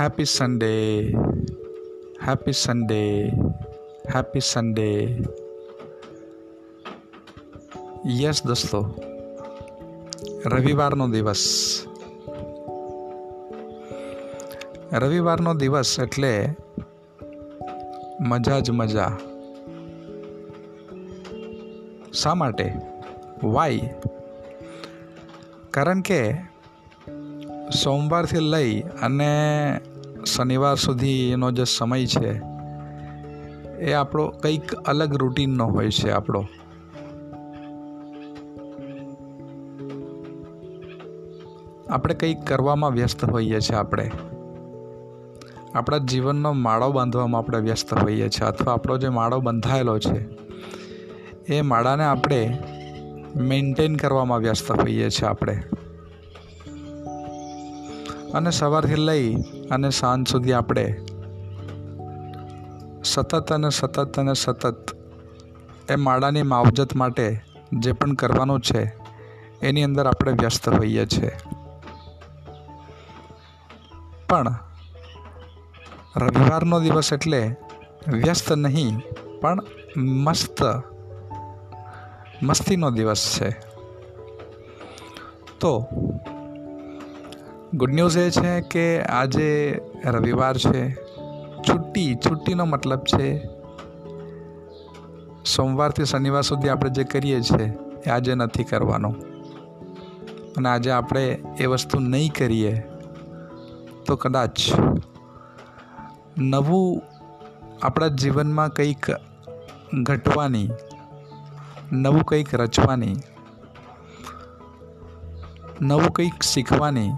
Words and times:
Happy 0.00 0.24
Sunday. 0.24 1.12
Happy 2.18 2.52
Sunday. 2.54 3.28
Happy 4.08 4.40
Sunday. 4.40 5.20
Yes 8.08 8.40
દોસ્તો 8.40 8.80
રવિવારનો 10.48 11.04
દિવસ 11.12 11.44
રવિવારનો 15.02 15.52
દિવસ 15.54 15.90
એટલે 16.00 16.32
મજા 18.24 18.60
જ 18.64 18.68
મજા 18.72 19.12
શા 22.12 22.34
માટે 22.34 22.66
વાય 23.44 23.92
કારણ 25.70 26.00
કે 26.00 26.22
સોમવારથી 27.72 28.44
લઈ 28.52 28.72
અને 29.02 29.32
શનિવાર 30.34 30.76
સુધી 30.76 31.30
એનો 31.30 31.50
જે 31.50 31.64
સમય 31.64 32.06
છે, 32.06 32.32
એ 33.80 33.92
આપણો 33.92 34.26
કંઈક 34.28 34.74
અલગ 34.74 35.16
રૂટીનનો 35.16 35.66
હોય 35.66 35.90
છે 35.90 36.10
આપણો. 36.10 36.44
આપણે 41.90 42.14
કંઈક 42.14 42.42
કરવામાં 42.44 42.92
વ્યસ્ત 42.92 43.24
હોઈએ 43.24 43.60
છીએ 43.60 43.76
આપણે. 43.76 44.10
આપણા 45.74 45.98
જીવનનો 45.98 46.52
માળો 46.52 46.92
બાંધવામાં 46.92 47.38
આપણે 47.38 47.58
વ્યસ્ત 47.58 47.94
હોઈએ 47.94 48.28
છીએ, 48.28 48.46
અથવા 48.46 48.72
આપણો 48.72 48.98
જે 48.98 49.08
માળો 49.08 49.40
બંધાયેલો 49.40 49.98
છે, 49.98 50.18
એ 51.54 51.60
માળાને 51.62 52.04
આપણે 52.04 52.58
મેન્ટેન 53.36 53.96
કરવામાં 53.96 54.38
વ્યસ્ત 54.38 54.70
હોઈએ 54.70 55.10
છીએ 55.10 55.28
આપણે. 55.28 55.62
અને 58.34 58.50
સવારથી 58.50 58.94
લઈ 58.94 59.34
અને 59.70 59.90
સાંજ 59.90 60.28
સુધી 60.28 60.52
આપણે 60.52 61.02
સતત 63.04 63.52
અને 63.52 63.70
સતત 63.70 64.18
અને 64.18 64.34
સતત 64.34 64.96
એ 65.90 65.96
માળાની 65.96 66.42
માવજત 66.42 66.96
માટે 66.96 67.42
જે 67.72 67.92
પણ 67.92 68.14
કરવાનું 68.14 68.60
છે, 68.60 68.92
એની 69.62 69.82
અંદર 69.82 70.06
આપણે 70.06 70.32
વ્યસ્ત 70.32 70.68
હોઈએ 70.68 71.06
છીએ. 71.06 71.32
પણ 74.28 74.54
રવિવારનો 76.16 76.80
દિવસ 76.80 77.12
એટલે 77.12 77.56
વ્યસ્ત 78.08 78.52
નહીં, 78.52 79.00
પણ 79.40 79.58
મસ્ત, 79.96 80.62
મસ્તીનો 82.42 82.90
દિવસ 82.90 83.38
છે. 83.38 83.50
તો 85.60 85.88
ગુડ 87.74 87.90
ન્યૂઝ 87.90 88.16
એ 88.16 88.30
છે 88.30 88.60
કે 88.60 89.02
આજે 89.02 89.80
રવિવાર 90.04 90.56
છે. 90.56 90.94
છુટ્ટી 91.62 92.14
છુટ્ટીનો 92.14 92.64
મતલબ 92.64 92.98
છે 92.98 93.46
સોમવારથી 95.44 96.04
શનિવાર 96.04 96.42
સુધી 96.42 96.68
આપણે 96.68 96.90
જે 96.90 97.04
કરીએ 97.04 97.40
છીએ 97.40 97.72
એ 98.06 98.10
આજે 98.10 98.34
નથી 98.34 98.64
કરવાનું. 98.64 99.14
અને 100.56 100.68
આજે 100.68 100.90
આપણે 100.90 101.38
એ 101.58 101.66
વસ્તુ 101.66 101.98
નહીં 101.98 102.32
કરીએ 102.32 102.82
તો 104.06 104.16
કદાચ 104.16 104.60
નવું 106.38 107.02
આપણા 107.82 108.08
જીવનમાં 108.08 108.68
કંઈક 108.68 109.10
ઘટવાની, 110.02 110.70
નવું 111.92 112.24
કંઈક 112.24 112.54
રચવાની, 112.54 113.16
નવું 115.82 116.10
કંઈક 116.10 116.42
શીખવાની 116.42 117.10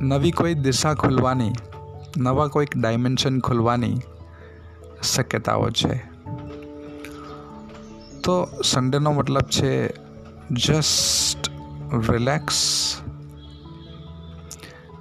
નવી 0.00 0.30
કોઈ 0.30 0.54
દિશા 0.54 0.94
ખુલવાની, 0.94 1.52
નવા 2.16 2.46
કોઈક 2.46 2.76
ડાયમેન્શન 2.76 3.40
ખુલવાની 3.40 3.96
શક્યતાઓ 5.02 5.70
છે. 5.70 6.16
તો 8.20 8.48
સન્ડેનો 8.64 9.12
મતલબ 9.12 9.42
છે 9.42 9.90
just 10.50 11.50
relax 12.10 12.60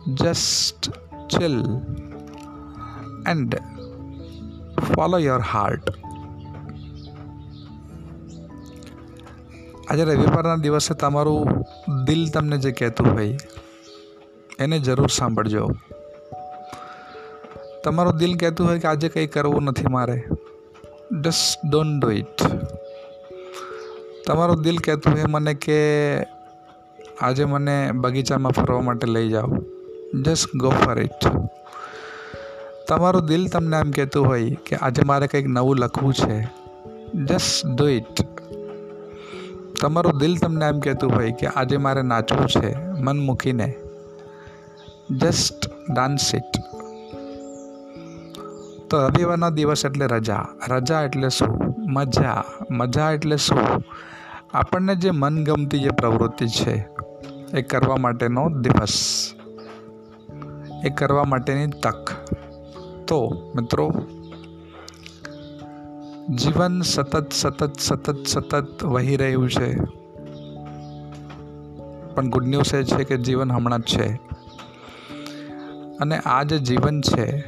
just 0.08 0.90
chill 1.30 1.64
and 3.28 3.56
follow 4.80 5.18
your 5.18 5.42
heart 5.42 5.90
આજે 9.90 10.04
રવિવારના 10.04 10.56
દિવસે 10.56 10.94
તમારું 10.94 11.46
દિલ 12.04 12.30
તમને 12.30 12.58
જે 12.58 12.72
કહેતું 12.72 13.08
હોય 13.14 13.38
એને 14.60 14.80
જરૂર 14.80 15.08
સાંભળજો. 15.08 15.70
તમારું 17.84 18.18
દિલ 18.18 18.38
કહેતું 18.38 18.68
હોય 18.68 18.80
કે 18.80 18.88
આજે 18.88 19.10
કંઈ 19.10 19.28
કરવું 19.28 19.64
નથી 19.64 19.88
મારે. 19.88 20.24
જસ્ટ 21.22 21.70
ડોન્ટ 21.70 22.06
ડુ 22.06 22.12
ઇટ 22.12 22.42
તમારું 24.28 24.62
દિલ 24.62 24.78
કહેતું 24.78 25.14
હોય 25.14 25.24
મને 25.26 25.54
કે 25.54 25.80
આજે 27.22 27.46
મને 27.46 27.92
બગીચામાં 27.92 28.52
ફરવા 28.52 28.82
માટે 28.82 29.08
લઈ 29.08 29.30
જાઓ. 29.30 29.56
જસ્ટ 30.22 30.56
ગો 30.56 30.70
ફોર 30.70 31.00
ઇટ 31.00 31.28
તમારું 32.88 33.26
દિલ 33.26 33.48
તમને 33.48 33.78
એમ 33.78 33.92
કહેતું 33.92 34.26
હોય 34.26 34.58
કે 34.66 34.76
આજે 34.76 35.04
મારે 35.04 35.28
કંઈક 35.28 35.48
નવું 35.48 35.76
લખવું 35.78 36.14
છે. 36.14 36.48
જસ્ટ 37.14 37.68
ડુ 37.68 37.88
ઇટ 37.88 38.22
તમારું 39.82 40.18
દિલ 40.18 40.38
તમને 40.38 40.66
એમ 40.66 40.80
કહેતું 40.80 41.16
હોય 41.16 41.32
કે 41.32 41.48
આજે 41.48 41.78
મારે 41.78 42.02
નાચવું 42.02 42.48
છે. 42.48 42.86
મન 42.88 43.20
મૂકીને. 43.20 43.76
જસ્ટ 45.10 45.70
ડાન્સ 45.92 46.36
ઇટ 46.36 46.76
તો 48.90 49.08
રવિવારનો 49.08 49.50
દિવસ 49.50 49.86
એટલે 49.86 50.06
રજા. 50.06 50.46
રજા 50.68 51.02
એટલે 51.02 51.30
શું? 51.30 51.76
મજા. 51.94 52.44
મજા 52.72 53.12
એટલે 53.12 53.38
શું? 53.38 53.84
આપણને 54.54 54.96
જે 54.96 55.12
મનગમતી 55.12 55.80
જે 55.80 55.90
પ્રવૃત્તિ 55.90 56.48
છે, 56.48 56.88
એ 57.54 57.62
કરવા 57.62 57.96
માટેનો 57.96 58.50
દિવસ. 58.50 59.32
એ 60.84 60.90
કરવા 60.90 61.24
માટેની 61.24 61.68
તક. 61.68 62.12
તો 63.08 63.52
મિત્રો, 63.56 63.94
જીવન 66.30 66.82
સતત 66.82 67.32
સતત 67.32 67.80
સતત 67.80 68.26
સતત 68.26 68.84
વહી 68.84 69.18
રહ્યું 69.18 69.50
છે. 69.50 69.80
પણ 72.16 72.30
ગુડ 72.30 72.48
ન્યૂઝ 72.48 72.74
એ 72.74 72.84
છે 72.84 73.04
કે 73.04 73.18
જીવન 73.18 73.52
હમણાં 73.52 73.80
જ 73.80 73.84
છે. 73.84 74.35
અને 76.00 76.18
આ 76.18 76.44
જે 76.44 76.58
જીવન 76.58 77.02
છે, 77.02 77.44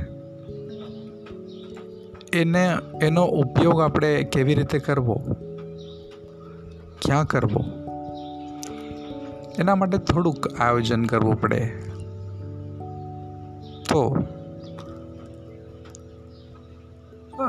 એને, 2.33 2.77
એનો 3.01 3.25
ઉપયોગ 3.25 3.81
આપણે 3.81 4.23
કેવી 4.23 4.55
રીતે 4.55 4.79
કરવો? 4.79 5.21
ક્યાં 7.01 7.25
કરવો? 7.25 7.65
એના 9.59 9.75
માટે 9.75 9.97
થોડુંક 9.97 10.47
આયોજન 10.47 11.05
કરવું 11.05 11.41
પડે. 11.41 11.65
તો, 13.89 14.15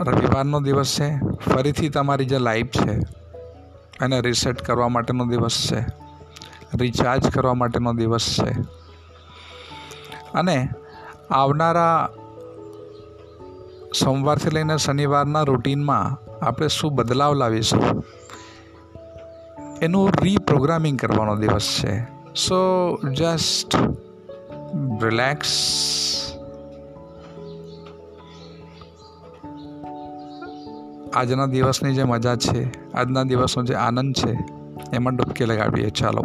રવિવારનો 0.03 0.61
દિવસ 0.61 1.01
છે, 1.01 1.19
ફરીથી 1.19 1.89
તમારી 1.89 2.25
જે 2.25 2.39
લાઈફ 2.39 2.67
છે, 2.67 2.93
એને 4.03 4.21
રીસેટ 4.21 4.63
કરવા 4.63 4.89
માટેનો 4.89 5.27
દિવસ 5.27 5.73
છે 5.73 6.09
રિચાર્જ 6.79 7.31
કરવા 7.31 7.55
માટેનો 7.55 7.93
દિવસ 7.93 8.41
છે. 8.41 8.51
અને 10.35 10.69
આવનારા 11.31 12.09
સોમવારથી 14.05 14.51
લઈને 14.51 14.77
શનિવારના 14.77 15.43
રૂટીનમાં 15.43 16.29
આપણે 16.45 16.69
શું 16.69 16.95
બદલાવ 16.95 17.35
લાવીશું? 17.35 18.05
એનું 19.83 20.11
રીપ્રોગ્રામિંગ 20.23 20.99
કરવાનો 20.99 21.37
દિવસ 21.37 21.81
છે. 21.81 22.05
સો 22.35 22.97
જસ્ટ 23.13 23.77
રિલેક્સ 25.03 25.79
આજના 31.15 31.47
દિવસની 31.47 31.95
જે 31.95 32.03
મજા 32.03 32.37
છે, 32.37 32.93
આજના 32.93 33.23
દિવસનો 33.23 33.65
જે 33.65 33.75
આનંદ 33.75 34.15
છે, 34.15 34.39
એમાં 34.93 35.17
ડૂબકી 35.17 35.45
લગાવીએ. 35.45 35.91
ચાલો. 35.91 36.25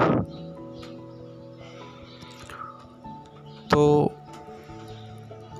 તો 3.69 4.11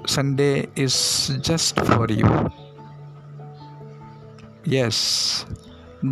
Sunday 0.06 0.68
is 0.76 1.32
just 1.42 1.80
for 1.80 2.08
you. 2.10 2.52
Yes, 4.66 5.46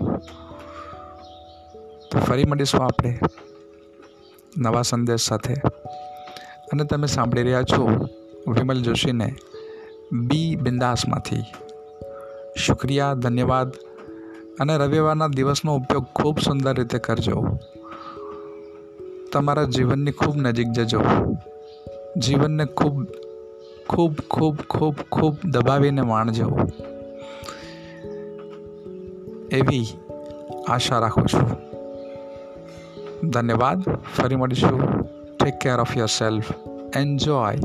તો 2.11 2.19
ફરી 2.19 2.45
મળીશું 2.45 2.85
આપણે 2.85 3.21
નવા 4.59 4.83
સંદેશ 4.83 5.21
સાથે. 5.21 5.55
અને 6.73 6.85
તમે 6.85 7.07
સાંભળી 7.07 7.43
રહ્યા 7.43 7.63
છો 7.63 7.87
વિમલ 8.49 8.83
જોશીને 8.83 9.35
બી 10.13 10.57
બિંદાસમાંથી. 10.57 11.43
શુક્રિયા, 12.57 13.15
ધન્યવાદ. 13.15 13.73
અને 14.61 14.77
રવિવારના 14.77 15.29
દિવસનો 15.29 15.77
ઉપયોગ 15.77 16.05
ખૂબ 16.05 16.39
સુંદર 16.39 16.75
રીતે 16.75 16.99
કરજો. 16.99 17.45
તમારા 19.33 19.65
જીવનની 19.65 20.11
ખૂબ 20.11 20.37
નજીક 20.37 20.69
જજો. 20.69 21.01
જીવનને 22.17 22.65
ખૂબ 22.65 23.05
ખૂબ 23.89 24.15
ખૂબ 24.31 24.57
ખૂબ 24.57 24.95
ખૂબ 25.13 25.37
દબાવીને 25.45 26.03
માણજો 26.03 26.59
એવી 29.51 29.87
આશા 30.69 30.99
રાખું 30.99 31.27
છું. 31.27 31.57
ધન્યવાદ. 33.31 33.83
ફરી 34.17 34.37
મળીશું. 34.37 35.05
Take 35.37 35.59
care 35.59 35.81
of 35.81 35.97
your 35.97 36.07
self 36.07 36.45
enjoy 36.97 37.57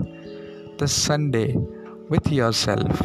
the 0.79 0.83
Sunday 0.83 1.53
with 2.11 2.33
your 2.33 2.51
self 2.51 3.03